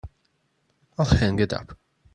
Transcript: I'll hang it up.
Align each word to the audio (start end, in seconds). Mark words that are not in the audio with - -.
I'll 0.97 1.05
hang 1.05 1.37
it 1.37 1.53
up. 1.53 1.77